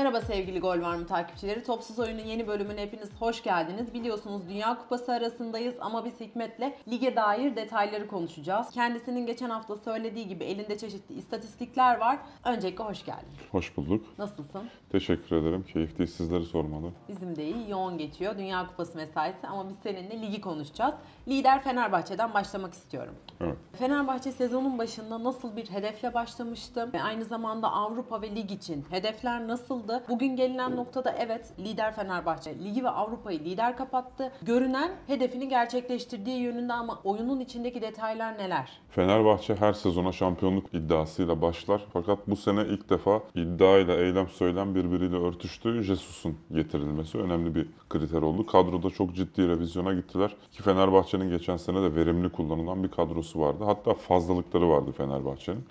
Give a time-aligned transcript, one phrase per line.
[0.00, 1.62] Merhaba sevgili Gol Var mı takipçileri.
[1.62, 3.94] Topsuz Oyun'un yeni bölümüne hepiniz hoş geldiniz.
[3.94, 8.70] Biliyorsunuz Dünya Kupası arasındayız ama biz Hikmet'le lige dair detayları konuşacağız.
[8.70, 12.18] Kendisinin geçen hafta söylediği gibi elinde çeşitli istatistikler var.
[12.44, 13.28] Öncelikle hoş geldin.
[13.50, 14.18] Hoş bulduk.
[14.18, 14.62] Nasılsın?
[14.92, 15.64] Teşekkür ederim.
[15.72, 16.90] Keyifli sizleri sormalı.
[17.08, 18.38] Bizim de iyi, yoğun geçiyor.
[18.38, 20.94] Dünya Kupası mesaisi ama biz seninle ligi konuşacağız.
[21.28, 23.14] Lider Fenerbahçe'den başlamak istiyorum.
[23.40, 23.56] Evet.
[23.72, 26.92] Fenerbahçe sezonun başında nasıl bir hedefle başlamıştı?
[26.92, 29.89] Ve aynı zamanda Avrupa ve lig için hedefler nasıldı?
[30.08, 34.32] Bugün gelinen noktada evet lider Fenerbahçe ligi ve Avrupa'yı lider kapattı.
[34.42, 38.80] Görünen hedefini gerçekleştirdiği yönünde ama oyunun içindeki detaylar neler?
[38.90, 41.82] Fenerbahçe her sezona şampiyonluk iddiasıyla başlar.
[41.92, 45.82] Fakat bu sene ilk defa iddia ile eylem söylem birbiriyle örtüştü.
[45.82, 48.46] Jesus'un getirilmesi önemli bir kriter oldu.
[48.46, 50.36] Kadroda çok ciddi revizyona gittiler.
[50.52, 53.64] Ki Fenerbahçe'nin geçen sene de verimli kullanılan bir kadrosu vardı.
[53.64, 55.64] Hatta fazlalıkları vardı Fenerbahçe'nin.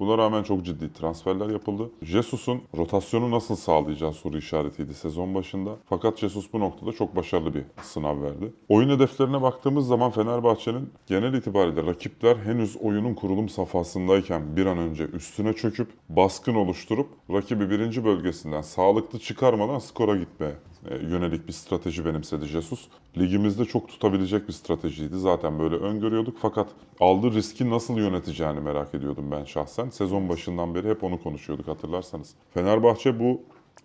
[0.00, 1.90] Buna rağmen çok ciddi transferler yapıldı.
[2.02, 5.76] Jesus'un rotasyonu nasıl sağlayacağı soru işaretiydi sezon başında.
[5.88, 8.52] Fakat Jesus bu noktada çok başarılı bir sınav verdi.
[8.68, 15.04] Oyun hedeflerine baktığımız zaman Fenerbahçe'nin genel itibariyle rakipler henüz oyunun kurulum safhasındayken bir an önce
[15.04, 20.54] üstüne çöküp baskın oluşturup rakibi birinci bölgesinden sağlıklı çıkarmadan skora gitmeye
[20.88, 22.88] yönelik bir strateji benimsedi Jesus.
[23.18, 25.18] Ligimizde çok tutabilecek bir stratejiydi.
[25.18, 26.68] Zaten böyle öngörüyorduk fakat
[27.00, 29.90] aldığı riski nasıl yöneteceğini merak ediyordum ben şahsen.
[29.90, 32.34] Sezon başından beri hep onu konuşuyorduk hatırlarsanız.
[32.54, 33.40] Fenerbahçe bu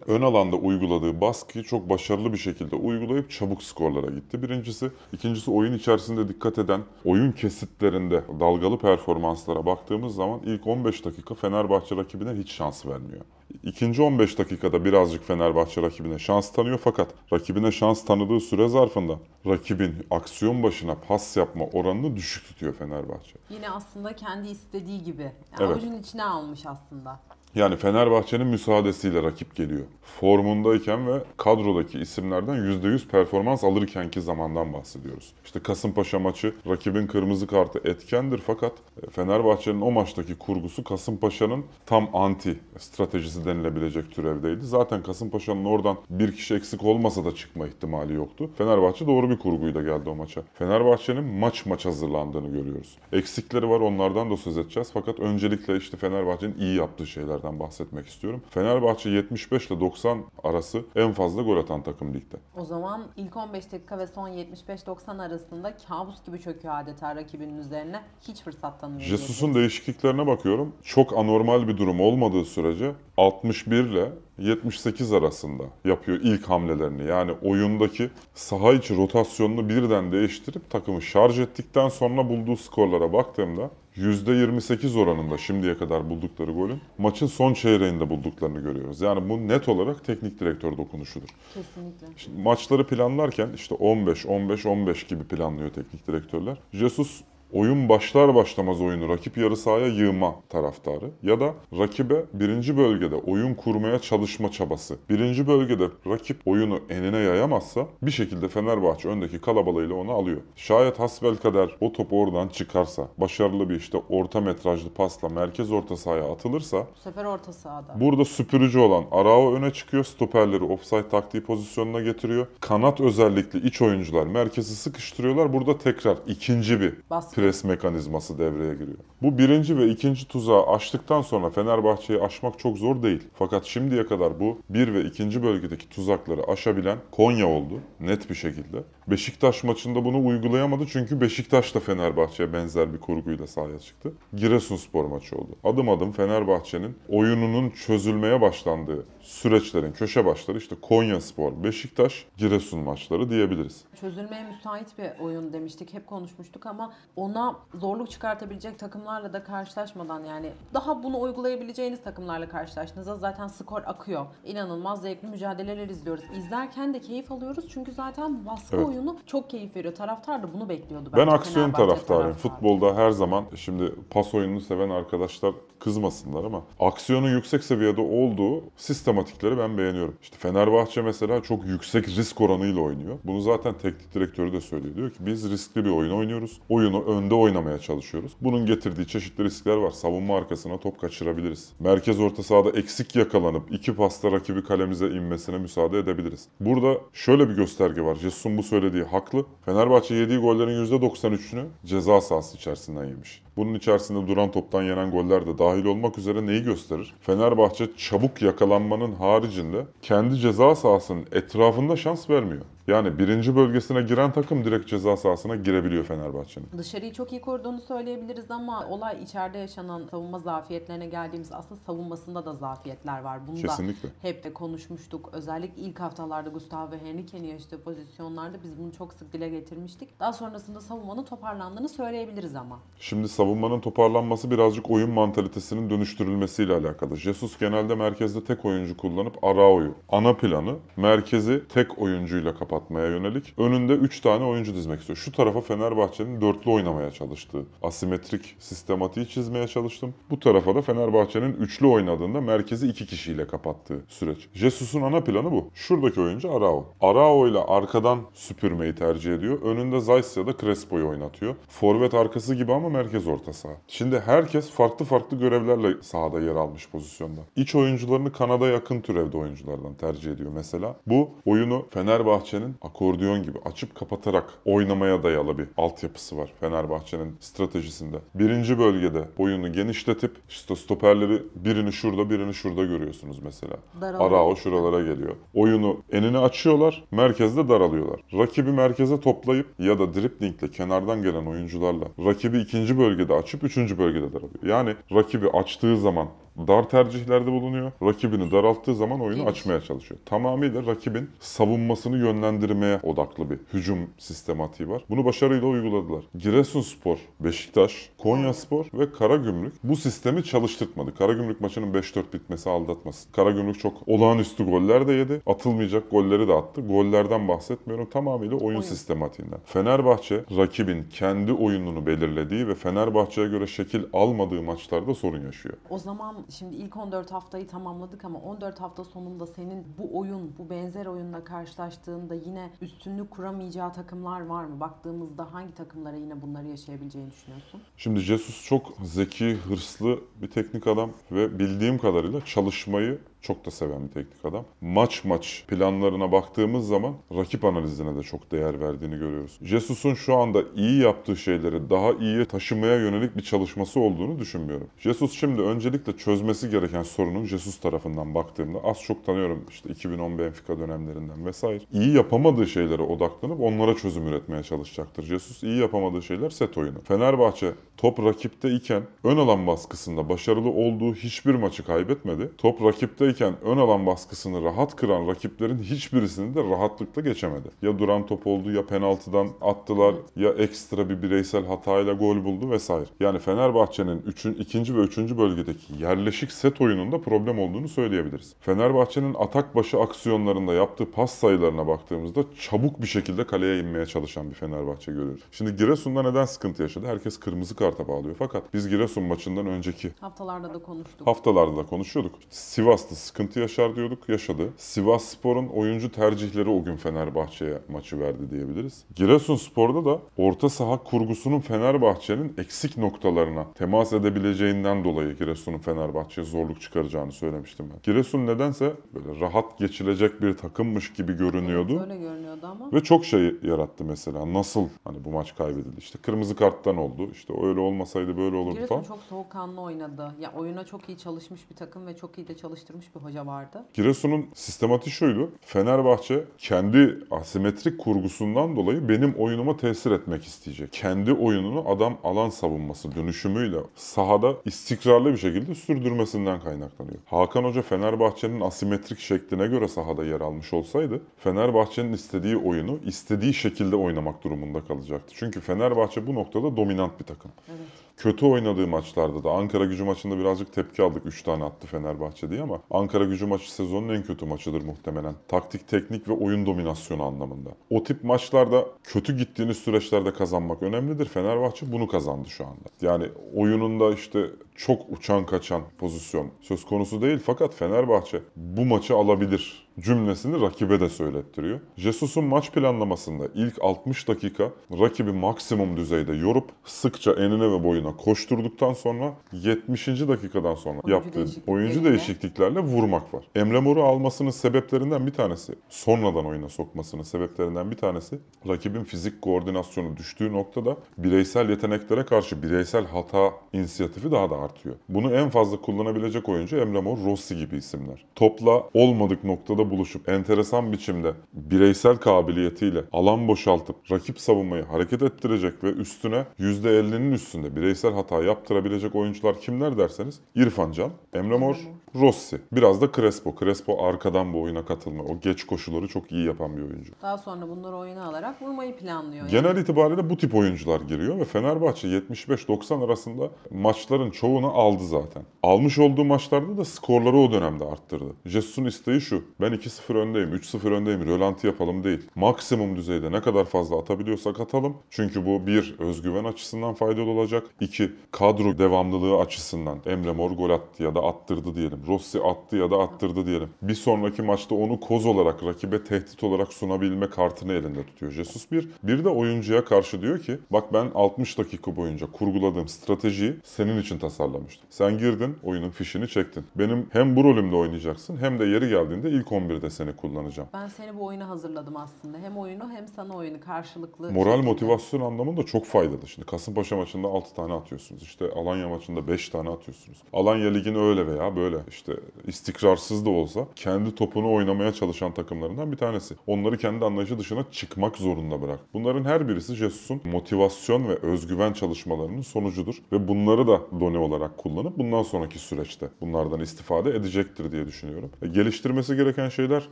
[0.08, 4.44] ön alanda uyguladığı baskıyı çok başarılı bir şekilde uygulayıp çabuk skorlara gitti.
[4.44, 4.92] Birincisi.
[5.14, 11.96] ikincisi oyun içerisinde dikkat eden, oyun kesitlerinde dalgalı performanslara baktığımız zaman ilk 15 dakika Fenerbahçe
[11.96, 13.22] rakibine hiç şans vermiyor.
[13.64, 20.08] İkinci 15 dakikada birazcık Fenerbahçe rakibine şans tanıyor fakat rakibine şans tanıdığı süre zarfında rakibin
[20.12, 23.38] aksiyon başına pas yapma oranını düşük tutuyor Fenerbahçe.
[23.50, 25.24] Yine aslında kendi istediği gibi.
[25.24, 25.72] Yani Evet.
[25.72, 27.20] avucun içine almış aslında.
[27.56, 29.84] Yani Fenerbahçe'nin müsaadesiyle rakip geliyor.
[30.20, 35.34] Formundayken ve kadrodaki isimlerden %100 performans alırkenki zamandan bahsediyoruz.
[35.46, 38.72] İşte Kasımpaşa maçı rakibin kırmızı kartı etkendir fakat
[39.04, 44.66] e, Fenerbahçe'nin o maçtaki kurgusu Kasımpaşa'nın tam anti stratejisi denilebilecek türevdeydi.
[44.66, 48.50] Zaten Kasımpaşa'nın oradan bir kişi eksik olmasa da çıkma ihtimali yoktu.
[48.58, 50.42] Fenerbahçe doğru bir kurguyla geldi o maça.
[50.54, 52.98] Fenerbahçe'nin maç maç hazırlandığını görüyoruz.
[53.12, 54.90] Eksikleri var onlardan da söz edeceğiz.
[54.94, 57.08] Fakat öncelikle işte Fenerbahçe'nin iyi yaptığı
[57.46, 58.42] şeylerden bahsetmek istiyorum.
[58.50, 62.38] Fenerbahçe 75 ile 90 arası en fazla gol atan takım ligde.
[62.58, 68.02] O zaman ilk 15 dakika ve son 75-90 arasında kabus gibi çöküyor adeta rakibinin üzerine.
[68.28, 69.08] Hiç fırsat tanımıyor.
[69.10, 70.74] Jesus'un değişikliklerine bakıyorum.
[70.84, 77.04] Çok anormal bir durum olmadığı sürece 61 ile 78 arasında yapıyor ilk hamlelerini.
[77.08, 85.00] Yani oyundaki saha içi rotasyonunu birden değiştirip takımı şarj ettikten sonra bulduğu skorlara baktığımda %28
[85.00, 89.02] oranında şimdiye kadar buldukları golün maçın son çeyreğinde bulduklarını görüyoruz.
[89.02, 91.30] Yani bu net olarak teknik direktör dokunuşudur.
[91.54, 92.08] Kesinlikle.
[92.18, 96.58] Şimdi maçları planlarken işte 15, 15, 15 gibi planlıyor teknik direktörler.
[96.74, 97.22] Jesus
[97.54, 103.54] oyun başlar başlamaz oyunu rakip yarı sahaya yığma taraftarı ya da rakibe birinci bölgede oyun
[103.54, 104.98] kurmaya çalışma çabası.
[105.10, 110.42] Birinci bölgede rakip oyunu enine yayamazsa bir şekilde Fenerbahçe öndeki kalabalığıyla onu alıyor.
[110.56, 116.32] Şayet hasbelkader o top oradan çıkarsa, başarılı bir işte orta metrajlı pasla merkez orta sahaya
[116.32, 118.00] atılırsa Bu sefer orta sahada.
[118.00, 120.04] Burada süpürücü olan Arao öne çıkıyor.
[120.04, 122.48] Stoperleri offside taktiği pozisyonuna getiriyor.
[122.60, 125.54] Kanat özellikle iç oyuncular merkezi sıkıştırıyorlar.
[125.54, 127.35] Burada tekrar ikinci bir Baskı.
[127.36, 128.98] Pres mekanizması devreye giriyor.
[129.22, 133.24] Bu birinci ve ikinci tuzağı aştıktan sonra Fenerbahçe'yi aşmak çok zor değil.
[133.34, 137.80] Fakat şimdiye kadar bu bir ve ikinci bölgedeki tuzakları aşabilen Konya oldu.
[138.00, 138.84] Net bir şekilde.
[139.08, 144.14] Beşiktaş maçında bunu uygulayamadı çünkü Beşiktaş da Fenerbahçe'ye benzer bir kurguyla sahaya çıktı.
[144.36, 145.56] Giresunspor maçı oldu.
[145.64, 153.84] Adım adım Fenerbahçe'nin oyununun çözülmeye başlandığı süreçlerin köşe başları işte Konyaspor, Beşiktaş, Giresun maçları diyebiliriz.
[154.02, 155.94] Çözülmeye müsait bir oyun demiştik.
[155.94, 156.94] Hep konuşmuştuk ama
[157.26, 164.26] ona zorluk çıkartabilecek takımlarla da karşılaşmadan yani daha bunu uygulayabileceğiniz takımlarla karşılaştığınızda zaten skor akıyor.
[164.46, 166.24] İnanılmaz zevkli mücadeleler izliyoruz.
[166.38, 168.88] İzlerken de keyif alıyoruz çünkü zaten baskı Evet.
[168.88, 169.96] oyunu çok keyif veriyor.
[169.96, 172.06] Taraftar da bunu bekliyordu Ben bence aksiyon taraftarıyım.
[172.08, 172.34] taraftarı.
[172.34, 179.58] Futbolda her zaman şimdi pas oyununu seven arkadaşlar kızmasınlar ama aksiyonun yüksek seviyede olduğu sistematikleri
[179.58, 180.16] ben beğeniyorum.
[180.22, 183.18] İşte Fenerbahçe mesela çok yüksek risk oranıyla oynuyor.
[183.24, 184.96] Bunu zaten teknik direktörü de söylüyor.
[184.96, 186.60] Diyor ki biz riskli bir oyun oynuyoruz.
[186.70, 188.32] Oyunu önde oynamaya çalışıyoruz.
[188.42, 189.92] Bunun getirdiği çeşitli riskler var.
[189.92, 191.74] Savunma arkasına top kaçırabiliriz.
[191.80, 196.48] Merkez orta sahada eksik yakalanıp iki pasta rakibi kalemize inmesine müsaade edebiliriz.
[196.60, 198.16] Burada şöyle bir gösterge var.
[198.16, 199.46] Jesus'un bu söylediği haklı.
[199.66, 203.42] Fenerbahçe yediği gollerin %93'ünü ceza sahası içerisinden yemiş.
[203.58, 207.14] Bunun içerisinde duran toptan yenen goller de dahil olmak üzere neyi gösterir?
[207.22, 212.62] Fenerbahçe çabuk yakalanmanın haricinde kendi ceza sahasının etrafında şans vermiyor.
[212.88, 216.68] Yani birinci bölgesine giren takım direkt ceza sahasına girebiliyor Fenerbahçe'nin.
[216.78, 222.54] Dışarıyı çok iyi koruduğunu söyleyebiliriz ama olay içeride yaşanan savunma zafiyetlerine geldiğimiz aslında savunmasında da
[222.54, 223.48] zafiyetler var.
[223.48, 224.10] Bunu Kesinlikle.
[224.10, 225.30] da hep de konuşmuştuk.
[225.34, 230.20] Özellikle ilk haftalarda Gustavo Henrique'nin yaşadığı pozisyonlarda biz bunu çok sık dile getirmiştik.
[230.20, 232.80] Daha sonrasında savunmanın toparlandığını söyleyebiliriz ama.
[233.00, 237.18] Şimdi savunmanın toparlanması birazcık oyun mantalitesinin dönüştürülmesiyle alakalı.
[237.18, 243.94] Jesus genelde merkezde tek oyuncu kullanıp Arao'yu ana planı merkezi tek oyuncuyla kapatmaya yönelik önünde
[243.94, 245.18] 3 tane oyuncu dizmek istiyor.
[245.18, 250.14] Şu tarafa Fenerbahçe'nin dörtlü oynamaya çalıştığı asimetrik sistematiği çizmeye çalıştım.
[250.30, 254.48] Bu tarafa da Fenerbahçe'nin üçlü oynadığında merkezi iki kişiyle kapattığı süreç.
[254.54, 255.70] Jesus'un ana planı bu.
[255.74, 256.86] Şuradaki oyuncu Arao.
[257.02, 259.62] Arao ile arkadan süpürmeyi tercih ediyor.
[259.62, 261.56] Önünde Zeiss ya da Crespo'yu oynatıyor.
[261.70, 263.74] Forvet arkası gibi ama merkez orta saha.
[263.88, 267.42] Şimdi herkes farklı farklı görevlerle sahada yer almış pozisyonda.
[267.56, 270.96] İç oyuncularını kanada yakın türevde oyunculardan tercih ediyor mesela.
[271.08, 278.18] Bu oyunu Fenerbahçe'nin akordeon gibi açıp kapatarak oynamaya dayalı bir altyapısı var Fenerbahçe'nin stratejisinde.
[278.36, 283.74] Birinci bölgede oyunu genişletip işte stoperleri birini şurada birini şurada görüyorsunuz mesela.
[284.02, 284.32] Daralıyor.
[284.32, 285.36] Arao şuralara geliyor.
[285.54, 288.20] Oyunu enini açıyorlar, merkezde daralıyorlar.
[288.34, 294.34] Rakibi merkeze toplayıp ya da driplingle kenardan gelen oyuncularla rakibi ikinci bölgede açıp üçüncü bölgede
[294.34, 294.64] daralıyor.
[294.64, 297.92] Yani rakibi açtığı zaman dar tercihlerde bulunuyor.
[298.04, 300.20] Rakibini daralttığı zaman oyunu açmaya çalışıyor.
[300.26, 305.04] Tamamıyla rakibin savunmasını yönlendirmeye odaklı bir hücum sistematiği var.
[305.10, 306.24] Bunu başarıyla uyguladılar.
[306.38, 311.16] Giresunspor, Beşiktaş, Konyaspor ve Karagümrük bu sistemi çalıştırtmadı.
[311.16, 313.32] Karagümrük maçının 5-4 bitmesi aldatmasın.
[313.32, 315.42] Karagümrük çok olağanüstü goller de yedi.
[315.46, 316.82] Atılmayacak golleri de attı.
[316.82, 318.10] Gollerden bahsetmiyorum.
[318.10, 318.82] Tamamıyla oyun, Oyun.
[318.82, 319.60] sistematiğinden.
[319.66, 325.76] Fenerbahçe rakibin kendi oyununu belirlediği ve Fenerbahçe'ye göre şekil almadığı maçlarda sorun yaşıyor.
[325.90, 330.70] O zaman şimdi ilk 14 haftayı tamamladık ama 14 hafta sonunda senin bu oyun, bu
[330.70, 334.80] benzer oyunla karşılaştığında yine üstünlük kuramayacağı takımlar var mı?
[334.80, 337.82] Baktığımızda hangi takımlara yine bunları yaşayabileceğini düşünüyorsun?
[337.98, 344.08] Şimdi Jesus çok zeki, hırslı bir teknik adam ve bildiğim kadarıyla çalışmayı çok da seven
[344.08, 344.66] bir teknik adam.
[344.82, 349.60] Maç maç planlarına baktığımız zaman rakip analizine de çok değer verdiğini görüyoruz.
[349.62, 354.88] Jesus'un şu anda iyi yaptığı şeyleri daha iyiye taşımaya yönelik bir çalışması olduğunu düşünmüyorum.
[354.98, 360.80] Jesus şimdi öncelikle çözmesi gereken sorunun Jesus tarafından baktığımda az çok tanıyorum işte 2010 Benfica
[360.80, 361.84] dönemlerinden vesaire.
[361.94, 365.24] İyi yapamadığı şeylere odaklanıp onlara çözüm üretmeye çalışacaktır.
[365.24, 367.02] Jesus iyi yapamadığı şeyler set oyunu.
[367.04, 372.52] Fenerbahçe top rakipte iken ön alan baskısında başarılı olduğu hiçbir maçı kaybetmedi.
[372.58, 377.68] Top rakipteyken ön alan baskısını rahat kıran rakiplerin hiçbirisini de rahatlıkla geçemedi.
[377.82, 383.06] Ya duran top oldu ya penaltıdan attılar ya ekstra bir bireysel hatayla gol buldu vesaire.
[383.20, 388.54] Yani Fenerbahçe'nin üçün, ikinci ve üçüncü bölgedeki yerleşik set oyununda problem olduğunu söyleyebiliriz.
[388.60, 394.56] Fenerbahçe'nin atak başı aksiyonlarında yaptığı pas sayılarına baktığımızda çabuk bir şekilde kaleye inmeye çalışan bir
[394.56, 395.44] Fenerbahçe görüyoruz.
[395.52, 397.08] Şimdi Giresun'da neden sıkıntı yaşadı?
[397.08, 398.36] Herkes kırmızı karta bağlıyor.
[398.40, 401.28] Fakat biz Giresun maçından önceki Haftalarda da konuştuk.
[401.28, 402.36] haftalarda da konuşuyorduk.
[402.50, 404.70] Sivas'ta sıkıntı yaşar diyorduk, yaşadı.
[404.78, 409.04] Sivas Spor'un oyuncu tercihleri o gün Fenerbahçe'ye maçı verdi diyebiliriz.
[409.16, 417.32] Giresunspor'da da orta saha kurgusunun Fenerbahçe'nin eksik noktalarına temas edebileceğinden dolayı Giresun'un Fenerbahçe'ye zorluk çıkaracağını
[417.32, 418.00] söylemiştim ben.
[418.04, 422.00] Giresun nedense böyle rahat geçilecek bir takımmış gibi görünüyordu.
[422.02, 422.92] Öyle görünüyordu ama.
[422.94, 424.54] Ve çok şey yarattı mesela.
[424.54, 425.96] Nasıl hani bu maç kaybedildi?
[425.98, 427.30] İşte kırmızı karttan oldu.
[427.32, 429.04] İşte öyle olmasaydı böyle olurdu Giresun falan.
[429.04, 430.32] çok soğukkanlı oynadı.
[430.42, 433.84] Ya oyuna çok iyi çalışmış bir takım ve çok iyi de çalıştırmış bir hoca vardı.
[433.94, 435.52] Giresun'un sistematiği şuydu.
[435.62, 440.94] Fenerbahçe kendi asimetrik kurgusundan dolayı benim oyunuma tesir etmek isteyecek.
[440.94, 447.18] Kendi oyununu adam alan savunması dönüşümüyle sahada istikrarlı bir şekilde sürdürmesinden kaynaklanıyor.
[447.26, 453.96] Hakan Hoca Fenerbahçe'nin asimetrik şekline göre sahada yer almış olsaydı Fenerbahçe'nin istediği oyunu istediği şekilde
[453.96, 455.34] oynamak durumunda kalacaktı.
[455.38, 457.52] Çünkü Fenerbahçe bu noktada dominant bir takım.
[457.70, 458.05] Evet.
[458.18, 462.62] Kötü oynadığı maçlarda da Ankara gücü maçında birazcık tepki aldık 3 tane attı Fenerbahçe diye
[462.62, 465.36] ama Ankara gücü maçı sezonun en kötü maçıdır muhtemelen.
[465.48, 467.70] Taktik, teknik ve oyun dominasyonu anlamında.
[467.90, 471.26] O tip maçlarda kötü gittiğiniz süreçlerde kazanmak önemlidir.
[471.26, 472.90] Fenerbahçe bunu kazandı şu anda.
[473.02, 479.86] Yani oyununda işte çok uçan kaçan pozisyon söz konusu değil fakat Fenerbahçe bu maçı alabilir
[480.00, 481.80] cümlesini rakibe de söylettiriyor.
[481.98, 488.94] Jesus'un maç planlamasında ilk 60 dakika rakibi maksimum düzeyde yorup sıkça enine ve boyuna koşturduktan
[488.94, 490.08] sonra 70.
[490.08, 493.46] dakikadan sonra Oyuncu yaptığı oyuncu değişikliklerle vurmak var.
[493.56, 500.18] Emre Mor'u almasının sebeplerinden bir tanesi, sonradan oyuna sokmasının sebeplerinden bir tanesi rakibin fizik koordinasyonu
[500.18, 504.96] düştüğü noktada bireysel yeteneklere karşı bireysel hata inisiyatifi daha da artıyor.
[505.10, 508.26] Bunu en fazla kullanabilecek oyuncu Emre Mor, Rossi gibi isimler.
[508.36, 515.90] Topla olmadık noktada buluşup enteresan biçimde bireysel kabiliyetiyle alan boşaltıp rakip savunmayı hareket ettirecek ve
[515.90, 521.76] üstüne %50'nin üstünde bireysel hata yaptırabilecek oyuncular kimler derseniz İrfan Can, Emre Mor,
[522.22, 522.62] Rossi.
[522.72, 523.56] Biraz da Crespo.
[523.60, 525.24] Crespo arkadan bu oyuna katılma.
[525.24, 527.14] O geç koşuları çok iyi yapan bir oyuncu.
[527.22, 529.50] Daha sonra bunları oyuna alarak vurmayı planlıyor.
[529.50, 535.44] Genel itibariyle bu tip oyuncular giriyor ve Fenerbahçe 75-90 arasında maçların çoğunu aldı zaten.
[535.64, 538.34] Almış olduğu maçlarda da skorları o dönemde arttırdı.
[538.46, 539.44] Jesus'un isteği şu.
[539.62, 542.30] Ben 2-0 öndeyim, 3-0 öndeyim, rölanti yapalım değil.
[542.36, 544.98] Maksimum düzeyde ne kadar fazla atabiliyorsak atalım.
[545.10, 547.64] Çünkü bu bir, özgüven açısından faydalı olacak.
[547.80, 550.00] İki, kadro devamlılığı açısından.
[550.06, 552.05] Emre Mor gol attı ya da attırdı diyelim.
[552.08, 553.70] Rossi attı ya da attırdı diyelim.
[553.82, 558.32] Bir sonraki maçta onu koz olarak, rakibe tehdit olarak sunabilme kartını elinde tutuyor.
[558.32, 558.90] Jesus bir.
[559.04, 564.20] Bir de oyuncuya karşı diyor ki bak ben 60 dakika boyunca kurguladığım stratejiyi senin için
[564.20, 564.88] tasarlamıştım.
[564.90, 566.66] Sen girdin, oyunun fişini çektin.
[566.76, 570.70] Benim hem bu rolümde oynayacaksın hem de yeri geldiğinde ilk 11'de seni kullanacağım.
[570.74, 572.38] Ben seni bu oyuna hazırladım aslında.
[572.38, 574.32] Hem oyunu hem sana oyunu karşılıklı.
[574.32, 574.70] Moral şekilde.
[574.70, 576.28] motivasyon anlamında çok faydalı.
[576.28, 578.24] Şimdi Kasımpaşa maçında 6 tane atıyorsunuz.
[578.24, 580.18] İşte Alanya maçında 5 tane atıyorsunuz.
[580.34, 582.14] Alanya ligin öyle veya böyle işte
[582.48, 586.36] istikrarsız da olsa kendi topunu oynamaya çalışan takımlarından bir tanesi.
[586.48, 588.80] Onları kendi anlayışı dışına çıkmak zorunda bırak.
[588.94, 592.96] Bunların her birisi Jesus'un motivasyon ve özgüven çalışmalarının sonucudur.
[593.12, 598.30] Ve bunları da done olarak kullanıp bundan sonraki süreçte bunlardan istifade edecektir diye düşünüyorum.
[598.42, 599.84] E, geliştirmesi gereken şeyler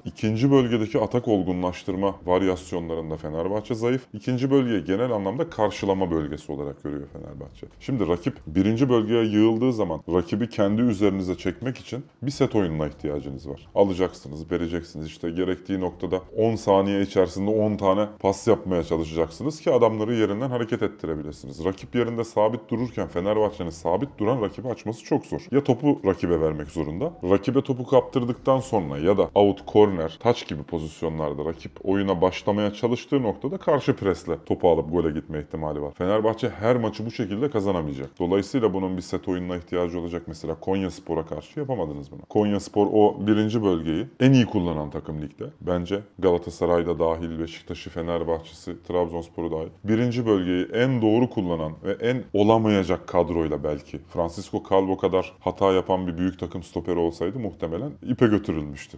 [0.05, 4.01] ikinci bölgedeki atak olgunlaştırma varyasyonlarında Fenerbahçe zayıf.
[4.13, 7.67] İkinci bölgeyi genel anlamda karşılama bölgesi olarak görüyor Fenerbahçe.
[7.79, 11.83] Şimdi rakip birinci bölgeye yığıldığı zaman rakibi kendi üzerinize çekmek için
[12.22, 13.68] bir set oyununa ihtiyacınız var.
[13.75, 15.08] Alacaksınız, vereceksiniz.
[15.08, 20.84] İşte gerektiği noktada 10 saniye içerisinde 10 tane pas yapmaya çalışacaksınız ki adamları yerinden hareket
[20.84, 21.66] ettirebilirsiniz.
[21.66, 25.42] Rakip yerinde sabit dururken Fenerbahçe'nin sabit duran rakibi açması çok zor.
[25.52, 27.13] Ya topu rakibe vermek zorunda.
[27.24, 33.24] Rakibe topu kaptırdıktan sonra ya da out, corner, touch gibi pozisyonlarda rakip oyuna başlamaya çalıştığı
[33.24, 35.94] noktada karşı presle topu alıp gole gitme ihtimali var.
[35.94, 38.20] Fenerbahçe her maçı bu şekilde kazanamayacak.
[38.20, 40.24] Dolayısıyla bunun bir set oyununa ihtiyacı olacak.
[40.28, 42.22] Mesela Konya Spor'a karşı yapamadınız bunu.
[42.30, 45.46] Konya Spor o birinci bölgeyi en iyi kullanan takım ligde.
[45.62, 49.70] Bence Galatasaray'da dahil, Beşiktaş'ı, Fenerbahçe'si, Trabzonspor'u dahil.
[49.84, 54.00] Birinci bölgeyi en doğru kullanan ve en olamayacak kadroyla belki.
[54.13, 58.98] Francisco Calvo kadar hata yapan bir büyük takım stoperi olsaydı muhtemelen ipe götürülmüştü.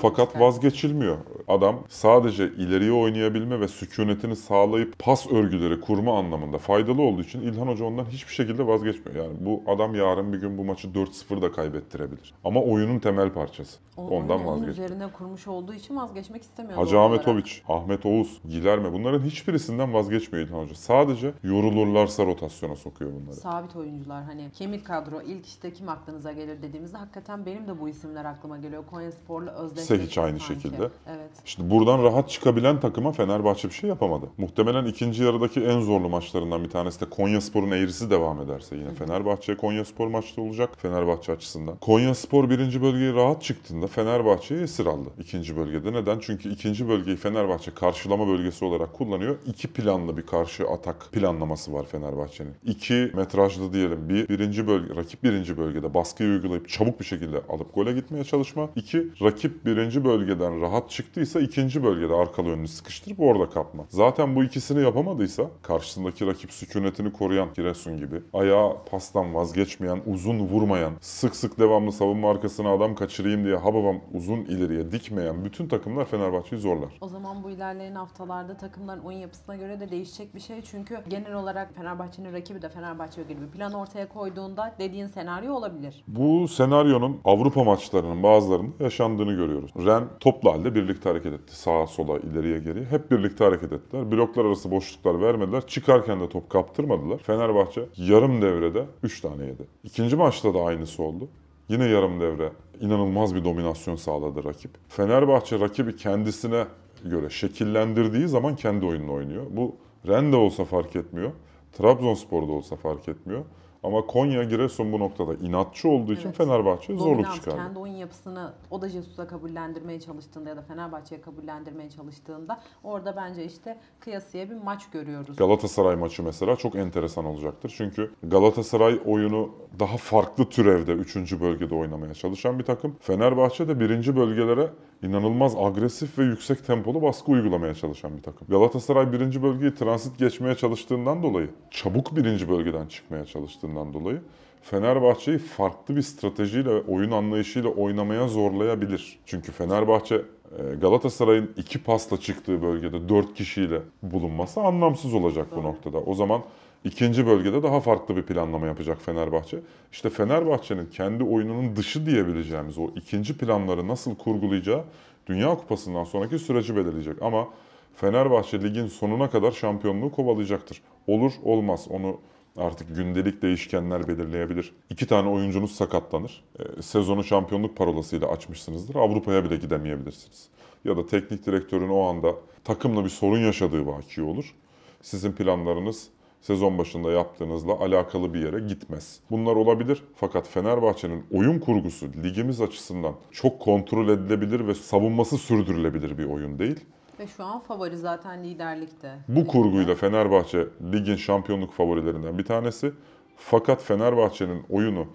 [0.00, 1.16] Fakat vazgeçilmiyor.
[1.48, 7.66] Adam sadece ileriye oynayabilme ve sükunetini sağlayıp pas örgüleri kurma anlamında faydalı olduğu için İlhan
[7.66, 9.24] Hoca ondan hiçbir şekilde vazgeçmiyor.
[9.24, 12.07] Yani bu adam yarın bir gün bu maçı 4-0 da kaybettirebilir.
[12.44, 13.78] Ama oyunun temel parçası.
[13.96, 14.68] O- Ondan oyunu onun vazgeç.
[14.78, 16.78] üzerine kurmuş olduğu için vazgeçmek istemiyor.
[16.78, 17.34] Hacı doğal Ahmet olarak.
[17.34, 20.74] Oviç, Ahmet Oğuz, Gilerme bunların hiçbirisinden vazgeçmiyor İlhan Hoca.
[20.74, 23.36] Sadece yorulurlarsa rotasyona sokuyor bunları.
[23.36, 27.88] Sabit oyuncular hani kemik kadro ilk işte kim aklınıza gelir dediğimizde hakikaten benim de bu
[27.88, 28.84] isimler aklıma geliyor.
[28.90, 30.54] Konya Spor'la özdeşleşti Sehiç aynı sanki.
[30.62, 30.88] şekilde.
[31.08, 31.30] Evet.
[31.46, 34.26] İşte buradan rahat çıkabilen takıma Fenerbahçe bir şey yapamadı.
[34.38, 38.90] Muhtemelen ikinci yarıdaki en zorlu maçlarından bir tanesi de Konya Spor'un eğrisi devam ederse yine
[38.94, 41.76] Fenerbahçe Konya Spor maçta olacak Fenerbahçe açısından.
[41.76, 45.92] Konya Spor birinci bölgeye rahat çıktığında Fenerbahçe'yi esir aldı ikinci bölgede.
[45.92, 46.18] Neden?
[46.20, 49.36] Çünkü ikinci bölgeyi Fenerbahçe karşılama bölgesi olarak kullanıyor.
[49.46, 52.54] İki planlı bir karşı atak planlaması var Fenerbahçe'nin.
[52.64, 54.08] İki metrajlı diyelim.
[54.08, 58.70] Bir, birinci bölge, rakip birinci bölgede baskıyı uygulayıp çabuk bir şekilde alıp gole gitmeye çalışma.
[58.76, 63.84] İki, rakip birinci bölgeden rahat çıktıysa ikinci bölgede arkalı önünü sıkıştırıp orada kapma.
[63.88, 70.92] Zaten bu ikisini yapamadıysa karşısındaki rakip sükunetini koruyan Giresun gibi ayağa pastan vazgeçmeyen, uzun vurmayan,
[71.00, 76.62] sık sık devamlı savunma arkasına adam kaçırayım diye hababam uzun ileriye dikmeyen bütün takımlar Fenerbahçe'yi
[76.62, 76.92] zorlar.
[77.00, 80.62] O zaman bu ilerleyen haftalarda takımların oyun yapısına göre de değişecek bir şey.
[80.62, 86.04] Çünkü genel olarak Fenerbahçe'nin rakibi de Fenerbahçe gibi bir plan ortaya koyduğunda dediğin senaryo olabilir.
[86.08, 89.70] Bu senaryonun Avrupa maçlarının bazılarında yaşandığını görüyoruz.
[89.86, 91.56] Ren toplu halde birlikte hareket etti.
[91.56, 92.84] Sağa sola ileriye geriye.
[92.84, 94.12] Hep birlikte hareket ettiler.
[94.12, 95.66] Bloklar arası boşluklar vermediler.
[95.66, 97.18] Çıkarken de top kaptırmadılar.
[97.18, 99.62] Fenerbahçe yarım devrede 3 tane yedi.
[99.84, 101.28] İkinci maçta da aynısı oldu.
[101.68, 104.70] Yine yarım devre inanılmaz bir dominasyon sağladı rakip.
[104.88, 106.64] Fenerbahçe rakibi kendisine
[107.04, 109.46] göre şekillendirdiği zaman kendi oyununu oynuyor.
[109.50, 109.76] Bu
[110.08, 111.32] Ren de olsa fark etmiyor.
[111.72, 113.44] Trabzonspor'da olsa fark etmiyor.
[113.88, 116.36] Ama Konya Giresun bu noktada inatçı olduğu için Evet.
[116.36, 117.56] Fenerbahçe zorluk çıkardı.
[117.56, 123.44] kendi oyun yapısını o da Jesus'a kabullendirmeye çalıştığında ya da Fenerbahçe'ye kabullendirmeye çalıştığında orada bence
[123.44, 125.36] işte kıyasıya bir maç görüyoruz.
[125.36, 127.74] Galatasaray maçı mesela çok enteresan olacaktır.
[127.76, 131.16] Çünkü Galatasaray oyunu daha farklı türevde 3.
[131.40, 132.96] bölgede oynamaya çalışan bir takım.
[133.00, 134.16] Fenerbahçe de 1.
[134.16, 134.70] bölgelere
[135.02, 138.48] inanılmaz agresif ve yüksek tempolu baskı uygulamaya çalışan bir takım.
[138.48, 139.42] Galatasaray 1.
[139.42, 142.48] bölgeyi transit geçmeye çalıştığından dolayı, çabuk 1.
[142.48, 144.20] bölgeden çıkmaya çalıştığından dolayı
[144.62, 149.18] Fenerbahçe'yi farklı bir stratejiyle ve oyun anlayışıyla oynamaya zorlayabilir.
[149.26, 155.98] Çünkü Fenerbahçe e, Galatasaray'ın iki pasla çıktığı bölgede dört kişiyle bulunması anlamsız olacak bu noktada.
[155.98, 156.42] O zaman
[156.84, 159.60] ikinci bölgede daha farklı bir planlama yapacak Fenerbahçe.
[159.92, 164.84] İşte Fenerbahçe'nin kendi oyununun dışı diyebileceğimiz o ikinci planları nasıl kurgulayacağı
[165.26, 167.22] Dünya Kupası'ndan sonraki süreci belirleyecek.
[167.22, 167.48] Ama
[167.94, 170.82] Fenerbahçe ligin sonuna kadar şampiyonluğu kovalayacaktır.
[171.06, 172.20] Olur olmaz onu
[172.56, 174.72] artık gündelik değişkenler belirleyebilir.
[174.90, 176.44] İki tane oyuncunuz sakatlanır.
[176.58, 178.94] E, sezonu şampiyonluk parolasıyla açmışsınızdır.
[178.94, 180.48] Avrupa'ya bile gidemeyebilirsiniz.
[180.84, 184.54] Ya da teknik direktörün o anda takımla bir sorun yaşadığı vaki olur.
[185.02, 186.08] Sizin planlarınız
[186.40, 189.20] sezon başında yaptığınızla alakalı bir yere gitmez.
[189.30, 196.24] Bunlar olabilir fakat Fenerbahçe'nin oyun kurgusu ligimiz açısından çok kontrol edilebilir ve savunması sürdürülebilir bir
[196.24, 196.84] oyun değil.
[197.18, 199.18] Ve şu an favori zaten liderlikte.
[199.28, 202.92] Bu kurguyla Fenerbahçe ligin şampiyonluk favorilerinden bir tanesi.
[203.36, 205.06] Fakat Fenerbahçe'nin oyunu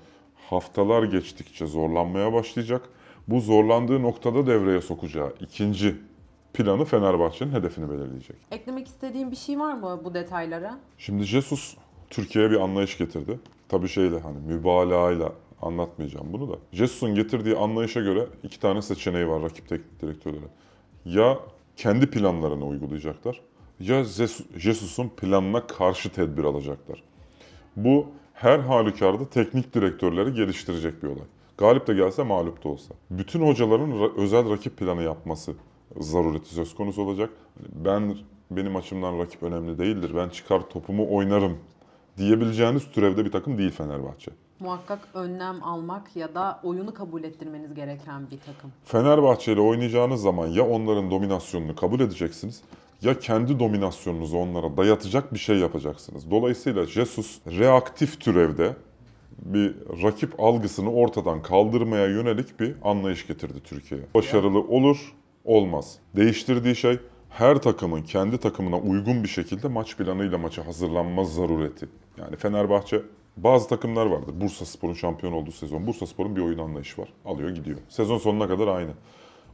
[0.49, 2.89] haftalar geçtikçe zorlanmaya başlayacak.
[3.27, 5.95] Bu zorlandığı noktada devreye sokacağı ikinci
[6.53, 8.35] planı Fenerbahçe'nin hedefini belirleyecek.
[8.51, 10.79] Eklemek istediğim bir şey var mı bu detaylara?
[10.97, 11.77] Şimdi Jesus
[12.09, 13.39] Türkiye'ye bir anlayış getirdi.
[13.69, 15.31] Tabii şeyle hani mübalağayla
[15.61, 16.55] anlatmayacağım bunu da.
[16.71, 20.45] Jesus'un getirdiği anlayışa göre iki tane seçeneği var rakip teknik direktörlere.
[21.05, 21.39] Ya
[21.75, 23.41] kendi planlarını uygulayacaklar
[23.79, 27.03] ya Jesu- Jesus'un planına karşı tedbir alacaklar.
[27.75, 31.25] Bu her halükarda teknik direktörleri geliştirecek bir olay.
[31.57, 32.93] Galip de gelse mağlup da olsa.
[33.09, 35.53] Bütün hocaların özel rakip planı yapması
[35.99, 37.29] zarureti söz konusu olacak.
[37.85, 38.17] Ben
[38.51, 40.11] benim açımdan rakip önemli değildir.
[40.15, 41.57] Ben çıkar topumu oynarım
[42.17, 44.31] diyebileceğiniz türevde bir takım değil Fenerbahçe.
[44.59, 48.71] Muhakkak önlem almak ya da oyunu kabul ettirmeniz gereken bir takım.
[48.85, 52.61] Fenerbahçe ile oynayacağınız zaman ya onların dominasyonunu kabul edeceksiniz
[53.01, 56.31] ya kendi dominasyonunuzu onlara dayatacak bir şey yapacaksınız.
[56.31, 58.75] Dolayısıyla Jesus reaktif türevde
[59.37, 64.07] bir rakip algısını ortadan kaldırmaya yönelik bir anlayış getirdi Türkiye'ye.
[64.15, 65.13] Başarılı olur,
[65.45, 65.99] olmaz.
[66.15, 71.89] Değiştirdiği şey her takımın kendi takımına uygun bir şekilde maç planıyla maça hazırlanma zarureti.
[72.17, 73.01] Yani Fenerbahçe
[73.37, 74.41] bazı takımlar vardır.
[74.41, 75.87] Bursa Spor'un şampiyon olduğu sezon.
[75.87, 77.13] Bursa Spor'un bir oyun anlayışı var.
[77.25, 77.77] Alıyor gidiyor.
[77.89, 78.91] Sezon sonuna kadar aynı.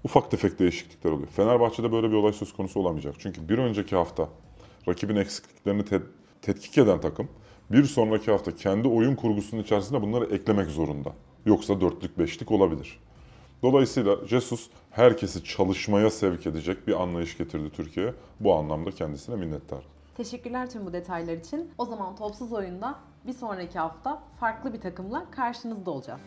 [0.04, 1.28] Ufak tefek değişiklikler oluyor.
[1.28, 3.16] Fenerbahçe'de böyle bir olay söz konusu olamayacak.
[3.20, 4.30] Çünkü bir önceki hafta
[4.88, 6.02] rakibin eksikliklerini te-
[6.42, 7.28] tetkik eden takım
[7.72, 11.14] bir sonraki hafta kendi oyun kurgusunun içerisinde bunları eklemek zorunda.
[11.46, 13.00] Yoksa dörtlük beşlik olabilir.
[13.64, 18.14] Dolayısıyla Jesus herkesi çalışmaya sevk edecek bir anlayış getirdi Türkiye'ye.
[18.40, 19.84] Bu anlamda kendisine minnettar.
[20.18, 21.72] Teşekkürler tüm bu detaylar için.
[21.78, 22.96] O zaman topsuz oyunda
[23.28, 26.22] bir sonraki hafta farklı bir takımla karşınızda olacağız.